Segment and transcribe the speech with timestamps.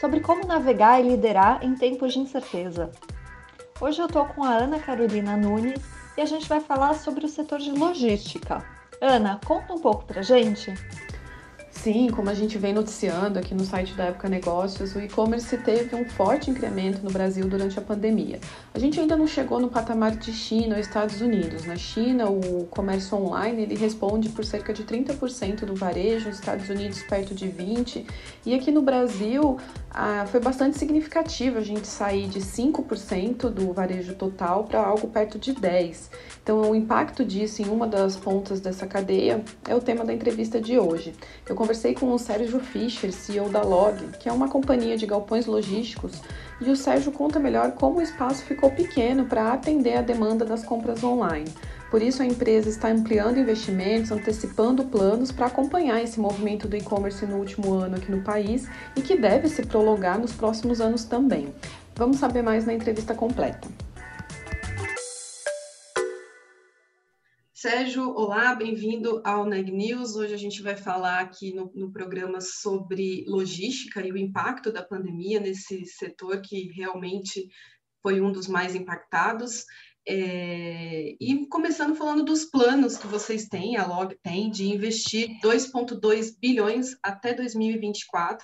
[0.00, 2.90] sobre como navegar e liderar em tempos de incerteza.
[3.78, 5.78] Hoje eu estou com a Ana Carolina Nunes
[6.16, 8.64] e a gente vai falar sobre o setor de logística.
[8.98, 10.72] Ana, conta um pouco pra gente.
[11.82, 15.96] Sim, como a gente vem noticiando aqui no site da Época Negócios, o e-commerce teve
[15.96, 18.38] um forte incremento no Brasil durante a pandemia.
[18.74, 21.64] A gente ainda não chegou no patamar de China ou Estados Unidos.
[21.64, 26.68] Na China, o comércio online ele responde por cerca de 30% do varejo, nos Estados
[26.68, 28.04] Unidos perto de 20%,
[28.44, 29.58] e aqui no Brasil
[29.90, 35.38] ah, foi bastante significativo a gente sair de 5% do varejo total para algo perto
[35.38, 36.10] de 10%.
[36.42, 40.60] Então, o impacto disso em uma das pontas dessa cadeia é o tema da entrevista
[40.60, 41.14] de hoje.
[41.48, 45.46] Eu conversei com o Sérgio Fischer, CEO da Log, que é uma companhia de galpões
[45.46, 46.20] logísticos,
[46.60, 50.64] e o Sérgio conta melhor como o espaço ficou pequeno para atender a demanda das
[50.64, 51.48] compras online.
[51.88, 57.24] Por isso, a empresa está ampliando investimentos, antecipando planos para acompanhar esse movimento do e-commerce
[57.24, 61.54] no último ano aqui no país e que deve se prolongar nos próximos anos também.
[61.94, 63.68] Vamos saber mais na entrevista completa.
[67.60, 70.16] Sérgio, olá, bem-vindo ao Neg News.
[70.16, 74.82] Hoje a gente vai falar aqui no, no, programa sobre logística e o impacto da
[74.82, 77.50] pandemia nesse setor que realmente
[78.02, 79.66] foi um dos mais impactados.
[80.08, 86.34] É, e começando falando dos planos que vocês têm, a Log tem, de investir 2,2
[86.40, 88.42] bilhões até 2024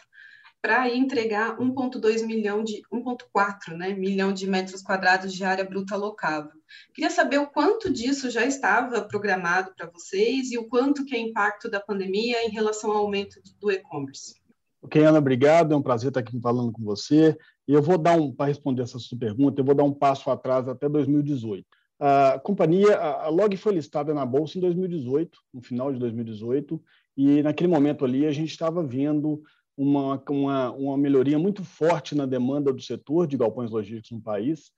[0.61, 6.50] para entregar 1,2 milhão de 1,4 né, milhão de metros quadrados de área bruta locável.
[6.93, 11.19] Queria saber o quanto disso já estava programado para vocês e o quanto que é
[11.19, 14.34] impacto da pandemia em relação ao aumento do e-commerce.
[14.83, 15.72] Ok, Ana, obrigado.
[15.72, 17.37] É um prazer estar aqui falando com você.
[17.66, 20.31] E eu vou dar um, para responder essa sua pergunta, eu vou dar um passo
[20.31, 21.66] atrás até 2018.
[21.99, 26.81] A companhia, a Log foi listada na bolsa em 2018, no final de 2018,
[27.16, 29.43] e naquele momento ali a gente estava vendo
[29.76, 34.70] uma, uma, uma melhoria muito forte na demanda do setor de galpões logísticos no país,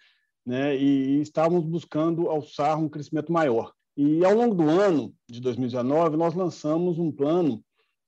[0.45, 3.73] né, e, e estávamos buscando alçar um crescimento maior.
[3.97, 7.63] E ao longo do ano de 2019, nós lançamos um plano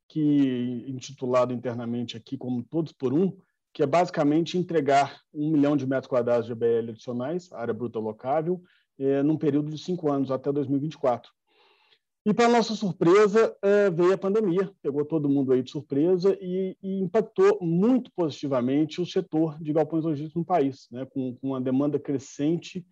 [0.08, 3.36] que intitulado internamente aqui como Todos por Um,
[3.72, 8.60] que é basicamente entregar um milhão de metros quadrados de ABL adicionais, área bruta locável,
[8.98, 11.30] eh, num período de cinco anos, até 2024.
[12.24, 16.76] E, para nossa surpresa, é, veio a pandemia, pegou todo mundo aí de surpresa e,
[16.82, 21.60] e impactou muito positivamente o setor de galpões logísticos no país, né, com, com uma
[21.60, 22.86] demanda crescente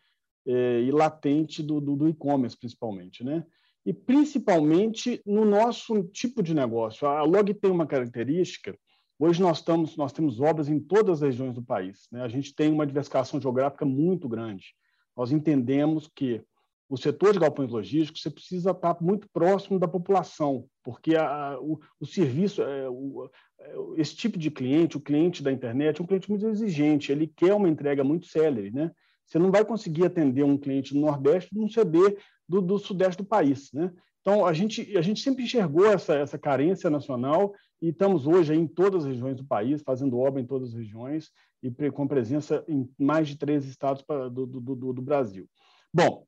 [0.47, 3.22] é, e latente do, do, do e-commerce, principalmente.
[3.22, 3.44] Né?
[3.84, 7.06] E principalmente no nosso tipo de negócio.
[7.06, 8.75] A Log tem uma característica,
[9.19, 12.09] hoje nós, estamos, nós temos obras em todas as regiões do país.
[12.11, 12.22] Né?
[12.22, 14.75] A gente tem uma diversificação geográfica muito grande.
[15.15, 16.43] Nós entendemos que
[16.88, 21.78] o setor de galpões logísticos, você precisa estar muito próximo da população, porque a, o,
[22.00, 26.06] o, serviço, é, o, é, esse tipo de cliente, o cliente da internet, é um
[26.06, 28.71] cliente muito exigente, ele quer uma entrega muito célere.
[28.71, 28.91] Né?
[29.26, 32.16] Você não vai conseguir atender um cliente do Nordeste num CD
[32.49, 33.70] do, do Sudeste do país.
[33.72, 33.93] Né?
[34.22, 38.66] Então, a gente, a gente sempre enxergou essa, essa carência nacional e estamos hoje em
[38.66, 41.31] todas as regiões do país, fazendo obra em todas as regiões
[41.62, 45.47] e com presença em mais de três estados do, do, do, do Brasil.
[45.93, 46.26] Bom,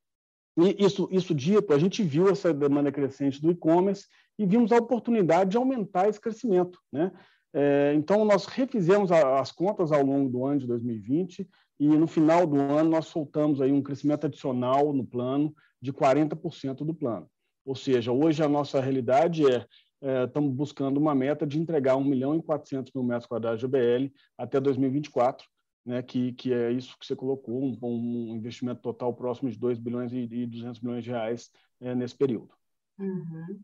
[0.57, 4.07] e isso, isso dito, a gente viu essa demanda crescente do e-commerce
[4.39, 6.79] e vimos a oportunidade de aumentar esse crescimento.
[6.93, 7.13] Né?
[7.53, 12.07] É, então, nós refizemos a, as contas ao longo do ano de 2020 e, no
[12.07, 17.27] final do ano, nós soltamos aí um crescimento adicional no plano de 40% do plano.
[17.65, 19.67] Ou seja, hoje a nossa realidade é,
[20.03, 23.67] é estamos buscando uma meta de entregar 1 milhão e 400 mil metros quadrados de
[23.67, 25.47] ABL até 2024,
[25.91, 29.77] né, que, que é isso que você colocou, um, um investimento total próximo de 2
[29.77, 31.51] bilhões e, e 200 milhões de reais
[31.81, 32.55] é, nesse período.
[32.97, 33.61] Uhum.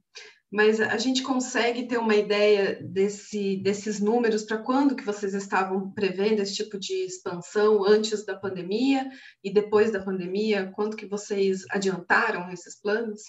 [0.51, 5.93] Mas a gente consegue ter uma ideia desse, desses números para quando que vocês estavam
[5.93, 9.09] prevendo esse tipo de expansão antes da pandemia
[9.45, 10.73] e depois da pandemia?
[10.75, 13.23] Quanto que vocês adiantaram esses planos?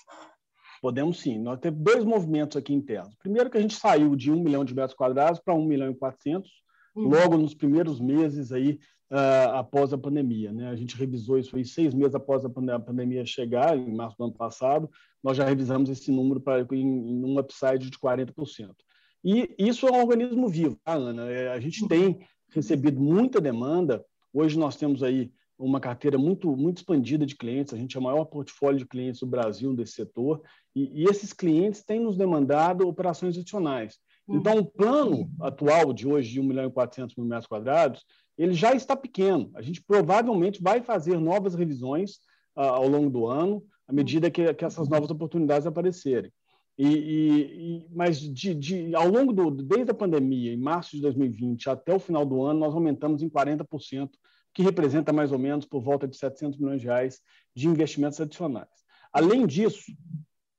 [0.82, 1.38] Podemos sim.
[1.38, 3.14] Nós temos dois movimentos aqui internos.
[3.16, 5.96] Primeiro que a gente saiu de 1 milhão de metros quadrados para 1 milhão e
[5.96, 6.67] 400, Uhum.
[6.98, 8.80] Logo nos primeiros meses aí
[9.12, 10.52] uh, após a pandemia.
[10.52, 10.70] Né?
[10.70, 14.34] A gente revisou isso aí seis meses após a pandemia chegar, em março do ano
[14.34, 14.90] passado,
[15.24, 18.76] nós já revisamos esse número para em, em um upside de 40%.
[19.24, 21.30] E isso é um organismo vivo, tá, Ana?
[21.30, 21.88] É, a gente uhum.
[21.88, 24.04] tem recebido muita demanda.
[24.34, 28.04] Hoje nós temos aí uma carteira muito, muito expandida de clientes, a gente é o
[28.04, 30.42] maior portfólio de clientes do Brasil nesse setor,
[30.76, 33.98] e, e esses clientes têm nos demandado operações adicionais.
[34.28, 38.06] Então, o plano atual de hoje, de 1 milhão e 400 mil metros quadrados,
[38.38, 39.50] ele já está pequeno.
[39.56, 42.16] A gente provavelmente vai fazer novas revisões
[42.56, 46.32] uh, ao longo do ano, à medida que, que essas novas oportunidades aparecerem.
[46.78, 51.02] E, e, e, mas de, de, ao longo do desde a pandemia, em março de
[51.02, 54.10] 2020 até o final do ano, nós aumentamos em 40%,
[54.54, 57.20] que representa mais ou menos por volta de 700 milhões de reais
[57.56, 58.70] de investimentos adicionais.
[59.12, 59.92] Além disso,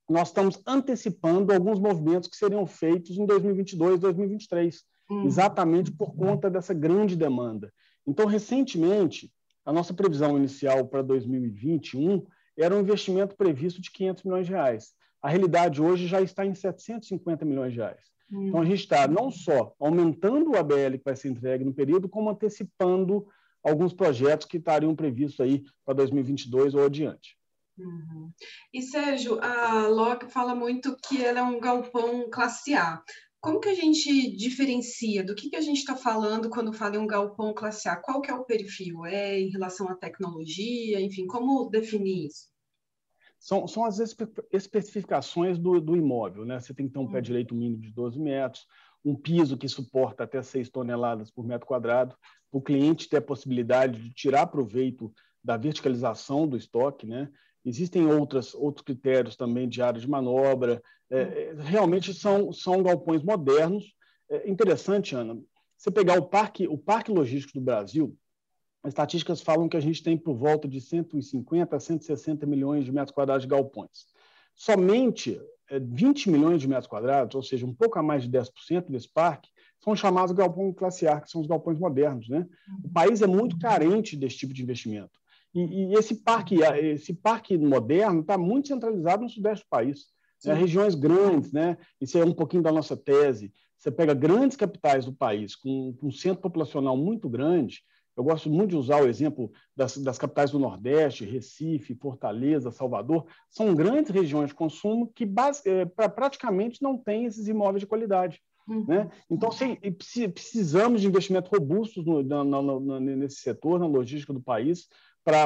[0.09, 5.27] nós estamos antecipando alguns movimentos que seriam feitos em 2022, 2023, hum.
[5.27, 7.73] exatamente por conta dessa grande demanda.
[8.07, 9.31] Então, recentemente,
[9.65, 12.25] a nossa previsão inicial para 2021
[12.57, 14.93] era um investimento previsto de 500 milhões de reais.
[15.21, 18.05] A realidade hoje já está em 750 milhões de reais.
[18.33, 18.49] Hum.
[18.49, 22.09] Então, a gente está não só aumentando o ABL que vai ser entregue no período,
[22.09, 23.27] como antecipando
[23.63, 27.38] alguns projetos que estariam previstos aí para 2022 ou adiante.
[27.79, 28.33] Uhum.
[28.73, 33.03] E, Sérgio, a Log fala muito que ela é um galpão classe A.
[33.41, 35.23] Como que a gente diferencia?
[35.23, 37.97] Do que, que a gente está falando quando fala em um galpão classe A?
[37.97, 39.07] Qual que é o perfil?
[39.07, 41.01] É em relação à tecnologia?
[41.01, 42.49] Enfim, como definir isso?
[43.39, 44.01] São, são as
[44.53, 46.45] especificações do, do imóvel.
[46.45, 46.59] Né?
[46.59, 47.23] Você tem que ter um pé uhum.
[47.23, 48.67] direito mínimo de 12 metros,
[49.05, 52.17] um piso que suporta até 6 toneladas por metro quadrado,
[52.51, 57.31] o cliente ter a possibilidade de tirar proveito da verticalização do estoque, né?
[57.69, 60.83] Existem outras, outros critérios também de área de manobra.
[61.11, 63.95] É, é, realmente são, são galpões modernos.
[64.31, 65.39] É interessante, Ana,
[65.77, 68.17] você pegar o parque, o parque logístico do Brasil,
[68.83, 72.93] as estatísticas falam que a gente tem por volta de 150 a 160 milhões de
[72.93, 74.07] metros quadrados de galpões.
[74.55, 78.91] Somente 20 é, milhões de metros quadrados, ou seja, um pouco a mais de 10%
[78.91, 82.29] desse parque, são chamados galpões classe A, que são os galpões modernos.
[82.29, 82.47] Né?
[82.83, 85.19] O país é muito carente desse tipo de investimento.
[85.59, 90.07] E, e esse parque, esse parque moderno está muito centralizado no sudeste do país.
[90.45, 90.55] Né?
[90.55, 91.77] Regiões grandes, né?
[92.01, 93.53] Isso é um pouquinho da nossa tese.
[93.77, 97.83] Você pega grandes capitais do país com, com um centro populacional muito grande.
[98.17, 103.27] Eu gosto muito de usar o exemplo das, das capitais do Nordeste, Recife, Fortaleza, Salvador.
[103.51, 105.29] São grandes regiões de consumo que
[105.65, 108.41] é, pra, praticamente não têm esses imóveis de qualidade.
[108.69, 108.85] Uhum.
[108.87, 109.11] Né?
[109.31, 109.77] Então, sim,
[110.35, 112.23] precisamos de investimentos robustos no,
[113.01, 114.89] nesse setor, na logística do país,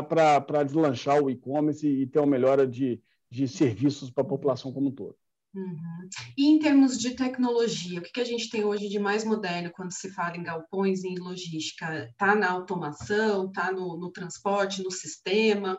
[0.03, 4.89] para deslanchar o e-commerce e ter uma melhora de, de serviços para a população como
[4.89, 5.17] um todo.
[5.55, 6.09] Uhum.
[6.37, 9.71] E em termos de tecnologia, o que, que a gente tem hoje de mais moderno
[9.71, 12.07] quando se fala em galpões e em logística?
[12.07, 15.79] Está na automação, está no, no, transporte, no sistema?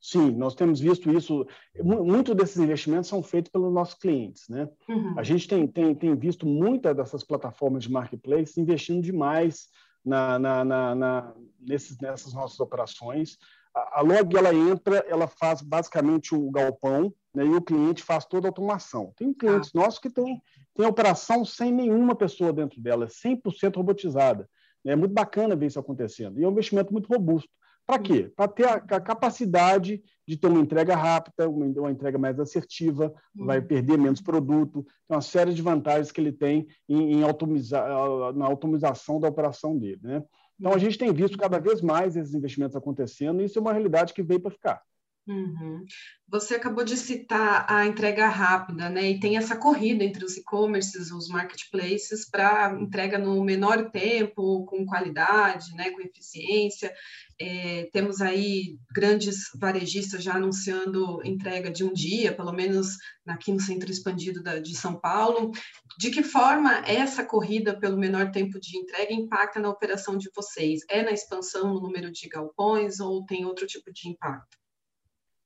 [0.00, 1.46] Sim, nós temos visto isso.
[1.82, 4.48] Muito desses investimentos são feitos pelos nossos clientes.
[4.48, 4.68] Né?
[4.88, 5.18] Uhum.
[5.18, 9.68] A gente tem, tem, tem visto muitas dessas plataformas de marketplace investindo demais
[10.04, 13.38] na, na, na, na nesses, nessas nossas operações.
[13.74, 18.24] A, a Log ela entra, ela faz basicamente o galpão né, e o cliente faz
[18.24, 19.12] toda a automação.
[19.16, 19.78] Tem clientes ah.
[19.78, 20.40] nossos que têm
[20.74, 24.48] tem operação sem nenhuma pessoa dentro dela, 100% robotizada.
[24.84, 26.38] É muito bacana ver isso acontecendo.
[26.38, 27.48] E é um investimento muito robusto.
[27.86, 28.32] Para quê?
[28.34, 33.12] Para ter a, a, capacidade de ter uma entrega rápida, uma, uma entrega mais assertiva,
[33.36, 33.46] uhum.
[33.46, 34.82] vai perder menos produto.
[35.06, 40.00] Tem uma série de vantagens que ele tem em, em na automatização da operação dele.
[40.02, 40.22] Né?
[40.58, 43.72] Então, a gente tem visto cada vez mais esses investimentos acontecendo e isso é uma
[43.72, 44.82] realidade que veio para ficar.
[45.26, 45.86] Uhum.
[46.28, 49.10] Você acabou de citar a entrega rápida, né?
[49.10, 54.84] E tem essa corrida entre os e-commerces, os marketplaces, para entrega no menor tempo, com
[54.84, 55.90] qualidade, né?
[55.90, 56.92] Com eficiência.
[57.40, 63.60] É, temos aí grandes varejistas já anunciando entrega de um dia, pelo menos aqui no
[63.60, 65.52] centro expandido da, de São Paulo.
[65.98, 70.82] De que forma essa corrida pelo menor tempo de entrega impacta na operação de vocês?
[70.90, 74.63] É na expansão no número de galpões ou tem outro tipo de impacto?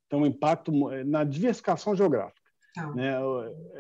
[0.08, 2.48] Tem um impacto eh, na diversificação geográfica.
[2.76, 2.92] Ah.
[2.94, 3.14] Né?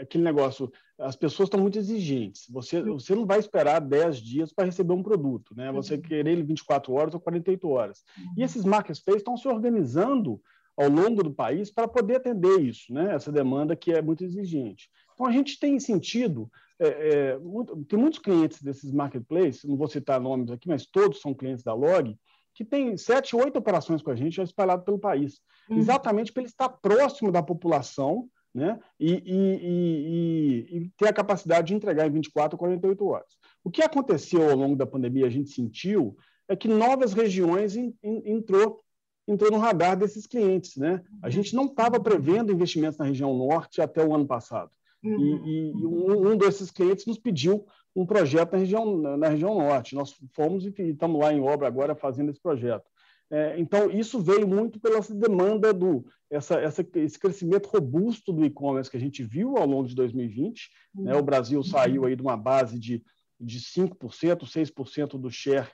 [0.00, 2.46] Aquele negócio, as pessoas estão muito exigentes.
[2.50, 5.70] Você, você não vai esperar 10 dias para receber um produto, né?
[5.72, 6.00] Você uhum.
[6.00, 8.04] querer ele 24 horas ou 48 horas.
[8.16, 8.34] Uhum.
[8.38, 10.40] E esses marketplaces estão se organizando
[10.76, 13.14] ao longo do país para poder atender isso, né?
[13.14, 14.88] Essa demanda que é muito exigente.
[15.12, 19.88] Então a gente tem sentido, é, é, muito, tem muitos clientes desses marketplaces, não vou
[19.88, 22.16] citar nomes aqui, mas todos são clientes da Log,
[22.58, 25.78] que tem sete, oito operações com a gente já espalhado pelo país, uhum.
[25.78, 28.80] exatamente para ele estar próximo da população né?
[28.98, 33.36] E, e, e, e, ter a capacidade de entregar em 24 ou 48 horas.
[33.62, 36.16] O que aconteceu ao longo da pandemia, a gente sentiu,
[36.48, 38.80] é que novas regiões in, in, entrou,
[39.28, 40.74] entrou no radar desses clientes.
[40.76, 41.00] Né?
[41.22, 44.70] A gente não estava prevendo investimentos na região norte até o ano passado.
[45.04, 45.46] Uhum.
[45.46, 47.64] E, um, um desses clientes nos pediu
[47.98, 49.96] um projeto na região, na região norte.
[49.96, 52.84] Nós fomos e estamos lá em obra agora fazendo esse projeto.
[53.28, 58.90] É, então, isso veio muito pela demanda do essa, essa, esse crescimento robusto do e-commerce
[58.90, 60.70] que a gente viu ao longo de 2020.
[60.94, 61.04] Uhum.
[61.04, 61.16] Né?
[61.16, 63.02] O Brasil saiu aí de uma base de,
[63.40, 63.96] de 5%,
[64.44, 65.68] 6% do share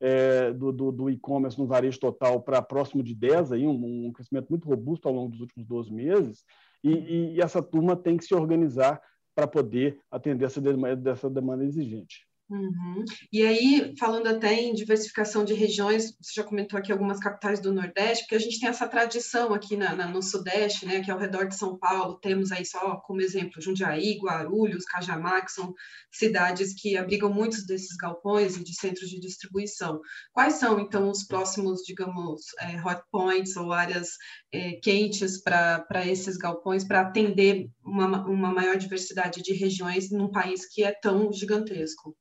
[0.00, 4.12] é, do, do, do e-commerce no varejo total para próximo de 10%, aí, um, um,
[4.12, 6.44] crescimento muito robusto ao longo dos últimos 12 meses,
[6.84, 9.00] e, e, e essa turma tem que se organizar
[9.38, 12.26] para poder atender essa demanda, essa demanda exigente.
[12.50, 13.04] Uhum.
[13.30, 17.72] E aí, falando até em diversificação de regiões, você já comentou aqui algumas capitais do
[17.72, 21.12] Nordeste, porque a gente tem essa tradição aqui na, na, no Sudeste, né, que é
[21.12, 25.74] ao redor de São Paulo, temos aí só como exemplo Jundiaí, Guarulhos, Cajamar, que são
[26.10, 30.00] cidades que abrigam muitos desses galpões e de centros de distribuição.
[30.32, 34.08] Quais são, então, os próximos, digamos, é, hot points ou áreas
[34.50, 40.66] é, quentes para esses galpões, para atender uma, uma maior diversidade de regiões num país
[40.66, 42.16] que é tão gigantesco?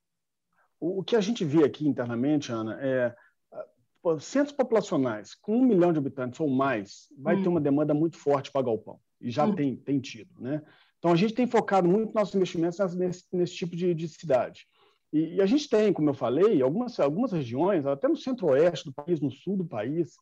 [0.80, 3.16] O, que a gente vê aqui internamente, Ana, é
[4.22, 7.44] centros populacionais com um milhão de habitantes ou mais vai hum.
[7.44, 9.54] ter uma demanda muito forte para galpão e já hum.
[9.54, 10.62] tem, tem tido, né?
[11.00, 14.66] Então a gente tem focado muito nossos investimentos nesse, nesse tipo de, de cidade.
[15.12, 18.94] E, e, a gente tem, como eu falei, algumas, algumas regiões, até no centro-oeste do
[18.94, 20.16] país, no sul do país,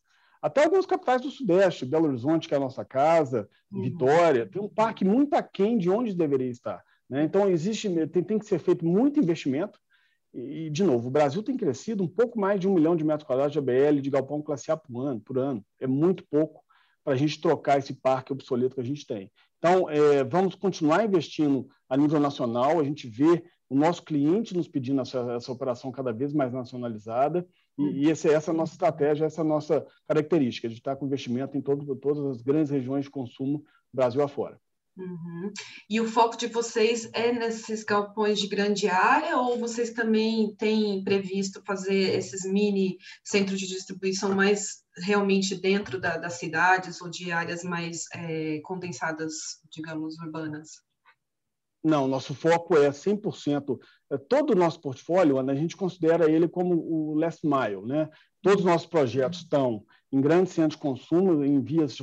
[0.46, 3.82] até algumas capitais do sudeste, Belo Horizonte, que é a nossa casa, uhum.
[3.82, 6.84] Vitória, tem um parque muito aquém de onde deveria estar.
[7.10, 7.24] Né?
[7.24, 9.80] Então, existe, tem, tem que ser feito muito investimento
[10.32, 13.26] e, de novo, o Brasil tem crescido um pouco mais de um milhão de metros
[13.26, 15.20] quadrados de ABL de galpão classe A por ano.
[15.20, 15.66] Por ano.
[15.80, 16.62] É muito pouco
[17.04, 19.32] para a gente trocar esse parque obsoleto que a gente tem.
[19.58, 22.80] Então, é, vamos continuar investindo a nível nacional.
[22.80, 27.48] A gente vê o nosso cliente nos pedindo essa, essa operação cada vez mais nacionalizada.
[27.78, 30.96] E, e essa, essa é a nossa estratégia, essa é a nossa característica, de estar
[30.96, 33.64] com investimento em todo, todas as grandes regiões de consumo,
[33.94, 34.60] Brasil afora.
[34.98, 35.52] Uhum.
[35.90, 41.04] E o foco de vocês é nesses galpões de grande área ou vocês também têm
[41.04, 47.30] previsto fazer esses mini centros de distribuição mais realmente dentro da, das cidades ou de
[47.30, 50.85] áreas mais é, condensadas, digamos, urbanas?
[51.86, 53.80] Não, nosso foco é 100%.
[54.12, 57.86] É, todo o nosso portfólio, a gente considera ele como o last mile.
[57.86, 58.10] Né?
[58.42, 61.96] Todos os nossos projetos estão em grandes centros de consumo, em vias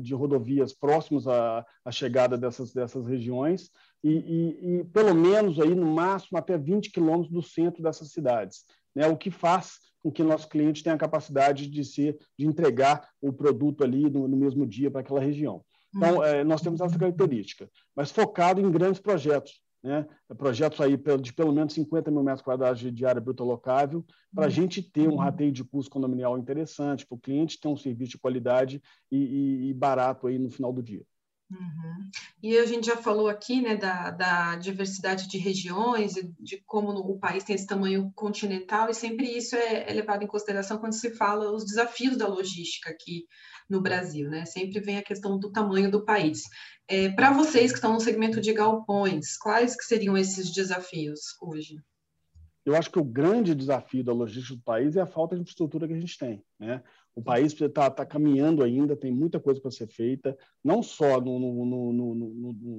[0.00, 3.70] de rodovias próximos à, à chegada dessas, dessas regiões,
[4.02, 8.64] e, e, e, pelo menos aí no máximo até 20 quilômetros do centro dessas cidades,
[8.94, 9.06] né?
[9.06, 13.32] o que faz com que nosso cliente tenha a capacidade de ser, de entregar o
[13.32, 15.62] produto ali no, no mesmo dia para aquela região.
[15.96, 20.06] Então, é, nós temos essa característica, mas focado em grandes projetos, né?
[20.36, 24.48] projetos aí de pelo menos 50 mil metros quadrados de área bruta locável, para a
[24.48, 24.50] uhum.
[24.50, 25.16] gente ter um uhum.
[25.16, 29.70] rateio de custo condominial interessante, para o cliente ter um serviço de qualidade e, e,
[29.70, 31.04] e barato aí no final do dia.
[31.50, 32.10] Uhum.
[32.42, 37.00] E a gente já falou aqui né, da, da diversidade de regiões de como no,
[37.00, 40.94] o país tem esse tamanho continental, e sempre isso é, é, levado em consideração quando
[40.94, 43.26] se fala os desafios da logística aqui
[43.68, 44.28] no Brasil.
[44.30, 44.44] Né?
[44.44, 46.42] Sempre vem a questão do tamanho do país.
[46.88, 51.76] É, Para vocês que estão no segmento de galpões, quais que seriam esses desafios hoje?
[52.66, 55.86] Eu acho que o grande desafio da logística do país é a falta de infraestrutura
[55.86, 56.42] que a gente tem.
[56.58, 56.82] Né?
[57.14, 61.38] O país está tá caminhando ainda, tem muita coisa para ser feita, não só no,
[61.38, 62.14] no, no,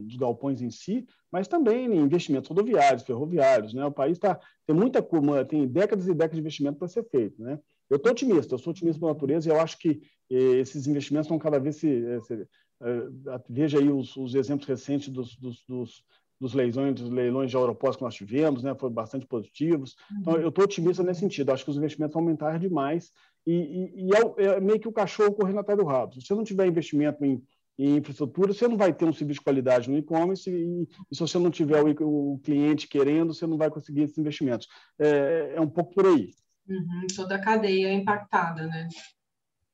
[0.04, 3.74] nos galpões em si, mas também em investimentos rodoviários, ferroviários.
[3.74, 3.86] Né?
[3.86, 5.02] O país tá, tem muita
[5.48, 7.42] tem décadas e décadas de investimento para ser feito.
[7.42, 7.58] Né?
[7.90, 11.30] Eu estou otimista, eu sou otimista por natureza e eu acho que eh, esses investimentos
[11.30, 11.88] vão cada vez se.
[11.88, 12.48] Eh, se
[12.82, 16.04] eh, veja aí os, os, exemplos recentes dos, dos, dos
[16.40, 19.96] dos leilões, dos leilões de aeroportos que nós tivemos, né, foram bastante positivos.
[20.22, 20.42] Então, uhum.
[20.42, 21.52] eu estou otimista nesse sentido.
[21.52, 23.12] Acho que os investimentos vão aumentar demais
[23.46, 26.14] e, e, e é, é, meio que o cachorro correndo atrás do rabo.
[26.14, 27.42] Se você não tiver investimento em,
[27.78, 31.20] em infraestrutura, você não vai ter um serviço de qualidade no e-commerce e, e, se
[31.20, 34.68] você não tiver o, o, cliente querendo, você não vai conseguir esses investimentos.
[35.00, 36.32] É, é um pouco por aí.
[36.68, 38.88] Uhum, toda a cadeia impactada, né?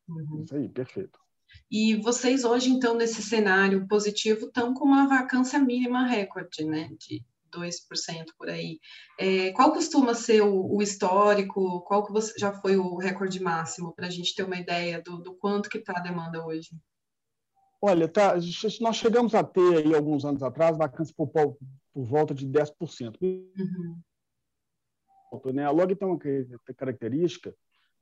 [0.08, 0.44] Uhum.
[0.44, 1.20] Isso aí, perfeito.
[1.70, 6.90] E vocês hoje, então, nesse cenário positivo, estão com uma vacância mínima recorde, né?
[7.00, 8.80] De 2% por aí.
[9.20, 11.82] É, qual costuma ser o, o, histórico?
[11.82, 15.20] Qual que você, já foi o recorde máximo para a gente ter uma ideia do,
[15.20, 16.70] do quanto que está a demanda hoje?
[17.82, 18.36] Olha, tá,
[18.80, 21.58] nós chegamos a ter aí alguns anos atrás vacância por, por,
[21.94, 23.18] volta de 10%.
[23.22, 24.02] Uhum.
[25.54, 25.66] Né?
[25.66, 26.20] A Log tem uma
[26.75, 27.54] característica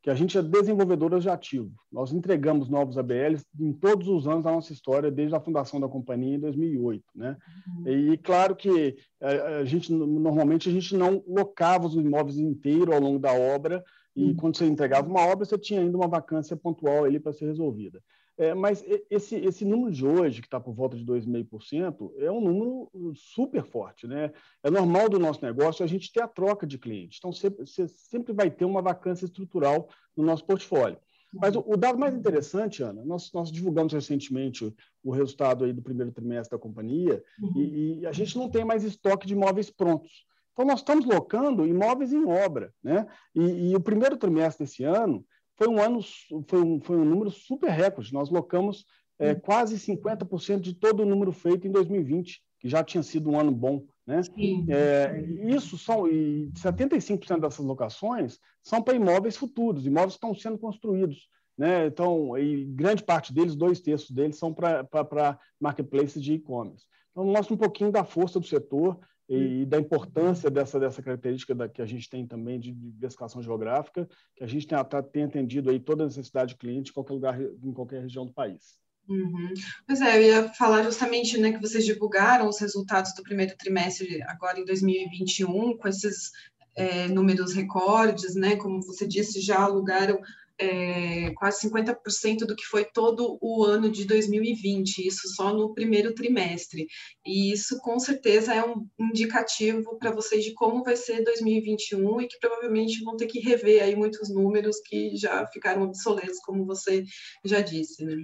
[0.01, 1.71] que a gente é desenvolvedora de ativo.
[1.91, 5.87] Nós entregamos novos ABLs em todos os anos da nossa história, desde a fundação da
[5.87, 7.03] companhia em 2008.
[7.15, 7.37] Né?
[7.67, 7.87] Uhum.
[7.87, 13.01] E claro que a, a, gente normalmente a gente não locava os imóveis inteiros ao
[13.01, 13.83] longo da obra,
[14.15, 14.35] e uhum.
[14.35, 18.01] quando você entregava uma obra, você tinha ainda uma vacância pontual ali para ser resolvida.
[18.41, 22.41] É, mas esse, esse número de hoje, que está por volta de 2,5%, é um
[22.41, 24.07] número super forte.
[24.07, 24.31] Né?
[24.63, 27.19] É normal do nosso negócio a gente ter a troca de clientes.
[27.19, 30.97] Então, sempre, você sempre vai ter uma vacância estrutural no nosso portfólio.
[31.31, 35.83] Mas o, o dado mais interessante, Ana, nós, nós, divulgamos recentemente o resultado aí do
[35.83, 37.61] primeiro trimestre da companhia uhum.
[37.61, 40.25] e, e, a gente não tem mais estoque de imóveis prontos.
[40.53, 42.73] Então, nós estamos locando imóveis em obra.
[42.83, 43.05] Né?
[43.35, 45.23] E, e o primeiro trimestre desse ano
[45.61, 45.99] foi um ano,
[46.47, 48.11] foi um, foi um número super recorde.
[48.11, 48.83] Nós locamos
[49.19, 53.39] é, quase 50% de todo o número feito em 2020, que já tinha sido um
[53.39, 53.85] ano bom.
[54.07, 54.21] Né?
[54.69, 55.21] É,
[55.55, 61.29] isso são, e 75% dessas locações são para imóveis futuros, imóveis que estão sendo construídos.
[61.55, 61.85] Né?
[61.85, 62.31] Então,
[62.69, 66.87] grande parte deles, dois terços deles, são para marketplaces de e-commerce.
[67.11, 68.99] Então, mostra um pouquinho da força do setor
[69.33, 74.07] e, da importância dessa, dessa característica da, que a gente tem também de diversificação geográfica,
[74.35, 74.77] que a gente tem,
[75.11, 78.33] tem atendido aí toda a necessidade de cliente em qualquer lugar, em qualquer região do
[78.33, 78.81] país.
[79.07, 79.53] Uhum.
[79.87, 84.21] Pois é, eu ia falar justamente né, que vocês divulgaram os resultados do primeiro trimestre
[84.23, 86.31] agora em 2021, com esses
[86.75, 88.55] é, números recordes, né?
[88.55, 90.19] Como você disse, já alugaram
[90.61, 96.13] é, quase 50% do que foi todo o ano de 2020, isso só no primeiro
[96.13, 96.85] trimestre.
[97.25, 102.27] E isso, com certeza, é um indicativo para vocês de como vai ser 2021 e
[102.27, 107.03] que provavelmente vão ter que rever aí muitos números que já ficaram obsoletos, como você
[107.43, 108.23] já disse, né?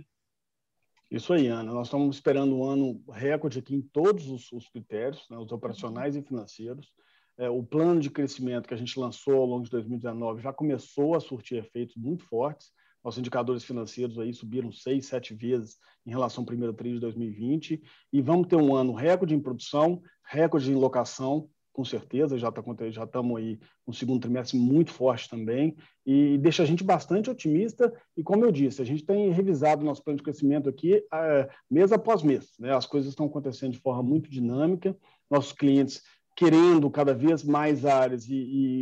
[1.10, 1.74] Isso aí, Ana.
[1.74, 6.16] Nós estamos esperando um ano recorde aqui em todos os, os critérios, né, os operacionais
[6.16, 6.92] e financeiros.
[7.38, 11.16] É, o plano de crescimento que a gente lançou ao longo de 2019 já começou
[11.16, 12.72] a surtir efeitos muito fortes.
[13.04, 17.82] Nossos indicadores financeiros aí subiram seis, sete vezes em relação ao primeiro trimestre de 2020
[18.12, 22.64] e vamos ter um ano recorde em produção, recorde em locação, com certeza, já tá,
[22.90, 25.78] já estamos aí um segundo trimestre muito forte também.
[26.04, 27.94] E deixa a gente bastante otimista.
[28.18, 31.92] E como eu disse, a gente tem revisado nosso plano de crescimento aqui uh, mês
[31.92, 32.76] após mês, né?
[32.76, 34.98] As coisas estão acontecendo de forma muito dinâmica,
[35.30, 36.02] nossos clientes
[36.38, 38.36] querendo cada vez mais áreas e,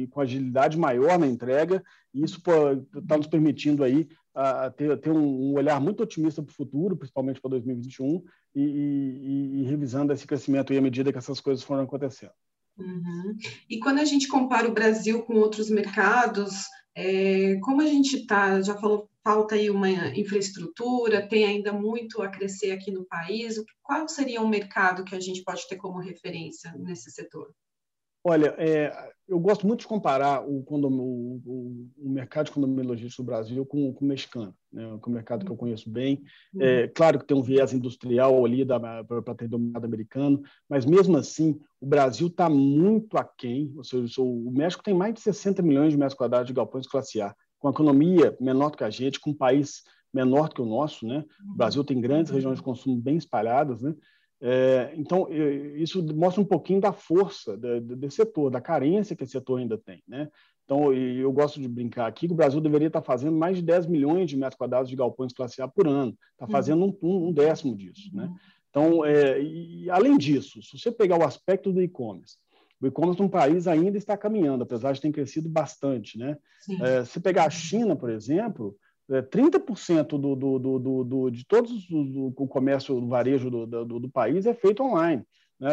[0.03, 1.81] e com agilidade maior na entrega,
[2.13, 2.41] e isso
[2.93, 6.97] está nos permitindo aí uh, ter, ter um, um, olhar muito otimista para o futuro,
[6.97, 8.21] principalmente para 2021,
[8.53, 12.33] e, e, e, revisando esse crescimento aí à medida que essas coisas foram acontecendo.
[12.77, 13.37] Uhum.
[13.69, 18.61] E quando a gente compara o Brasil com outros mercados, é, como a gente está,
[18.61, 24.07] já falou, falta aí uma infraestrutura, tem ainda muito a crescer aqui no país, qual
[24.07, 27.51] seria um mercado que a gente pode ter como referência nesse setor?
[28.27, 28.91] Olha, é,
[29.27, 33.63] eu gosto muito de comparar o, o, o, o mercado de condomínio logístico do Brasil
[33.67, 36.23] com, com o mexicano, né, com o mercado que eu conheço bem.
[36.51, 36.61] Uhum.
[36.61, 41.59] É, claro que tem um viés industrial ali para ter dominado americano, mas mesmo assim,
[41.79, 43.71] o Brasil está muito aquém.
[43.77, 47.21] Ou seja, o México tem mais de 60 milhões de metros quadrados de galpões classe
[47.21, 50.61] A, com a economia menor do que a gente, com um país menor do que
[50.63, 51.05] o nosso.
[51.05, 51.23] Né?
[51.53, 53.93] O Brasil tem grandes regiões de consumo bem espalhadas, né?
[54.41, 55.27] É, então,
[55.75, 60.03] isso mostra um pouquinho da força desse setor, da carência que esse setor ainda tem.
[60.07, 60.29] Né?
[60.65, 63.85] Então, eu gosto de brincar aqui que o Brasil deveria estar fazendo mais de 10
[63.85, 66.17] milhões de metros quadrados de galpões classe A por ano.
[66.33, 66.51] Está uhum.
[66.51, 68.09] fazendo um, um, décimo disso.
[68.13, 68.25] Né?
[68.25, 68.35] Uhum.
[68.69, 72.37] Então, é, e, além disso, se você pegar o aspecto do e-commerce,
[72.81, 76.17] o e-commerce num país ainda está caminhando, apesar de ter crescido bastante.
[76.17, 76.37] Né?
[76.81, 78.75] É, se pegar a China, por exemplo,
[79.09, 84.09] 30% é, do, do, do, do, de todos o comércio, o varejo do, do, do,
[84.09, 85.23] país é feito online.
[85.59, 85.69] Né?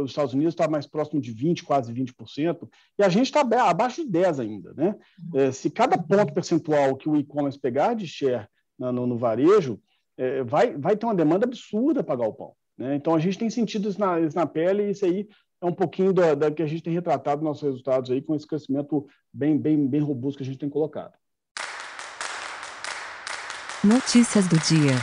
[0.00, 2.68] Os Estados Unidos está mais próximo de 20%, quase 20%,
[2.98, 4.72] e a gente está abaixo de 10% ainda.
[4.74, 4.94] Né?
[5.34, 8.46] É, se cada ponto percentual que o e-commerce pegar de share
[8.78, 9.80] no, no, no varejo,
[10.16, 12.52] é, vai, vai ter uma demanda absurda para galpão.
[12.78, 12.94] Né?
[12.94, 15.28] Então, a gente tem sentido isso na, isso na pele, e isso aí
[15.60, 18.46] é um pouquinho da, da que a gente tem retratado nossos resultados aí com esse
[18.46, 21.12] crescimento bem, bem, bem robusto que a gente tem colocado.
[23.86, 24.96] Notícias do dia.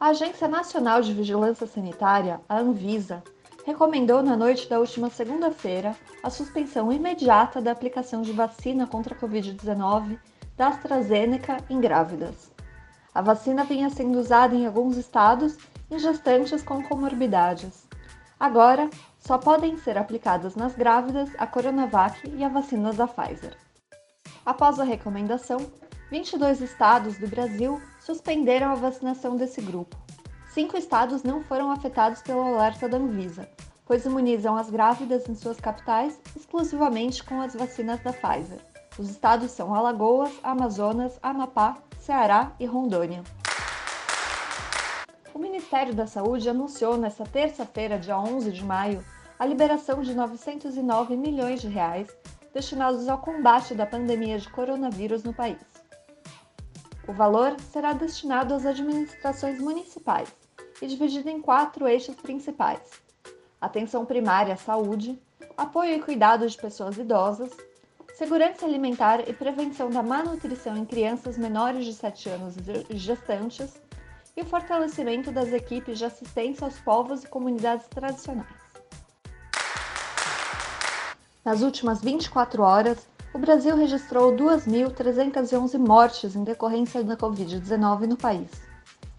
[0.00, 3.22] A Agência Nacional de Vigilância Sanitária, a Anvisa,
[3.64, 9.16] recomendou na noite da última segunda-feira a suspensão imediata da aplicação de vacina contra a
[9.16, 10.18] Covid-19
[10.56, 12.50] da AstraZeneca em grávidas.
[13.14, 15.56] A vacina vinha sendo usada em alguns estados
[15.88, 17.86] em gestantes com comorbidades.
[18.40, 23.67] Agora, só podem ser aplicadas nas grávidas a Coronavac e a vacina da Pfizer.
[24.48, 25.58] Após a recomendação,
[26.10, 29.94] 22 estados do Brasil suspenderam a vacinação desse grupo.
[30.48, 33.46] Cinco estados não foram afetados pelo alerta da Anvisa,
[33.84, 38.58] pois imunizam as grávidas em suas capitais exclusivamente com as vacinas da Pfizer.
[38.98, 43.22] Os estados são Alagoas, Amazonas, Amapá, Ceará e Rondônia.
[45.34, 49.04] O Ministério da Saúde anunciou nesta terça-feira, dia 11 de maio,
[49.38, 52.08] a liberação de 909 milhões de reais
[52.52, 55.58] destinados ao combate da pandemia de coronavírus no país.
[57.06, 60.28] O valor será destinado às administrações municipais
[60.82, 62.80] e dividido em quatro eixos principais:
[63.60, 65.20] atenção primária à saúde,
[65.56, 67.50] apoio e cuidado de pessoas idosas,
[68.14, 72.56] segurança alimentar e prevenção da malnutrição em crianças menores de 7 anos
[72.90, 73.80] e gestantes,
[74.36, 78.57] e o fortalecimento das equipes de assistência aos povos e comunidades tradicionais.
[81.48, 88.50] Nas últimas 24 horas, o Brasil registrou 2.311 mortes em decorrência da Covid-19 no país.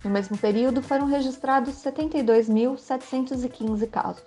[0.03, 4.21] No mesmo período, foram registrados 72.715 casos.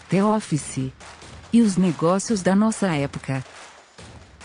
[0.10, 0.92] The Office.
[1.52, 3.44] E os negócios da nossa época.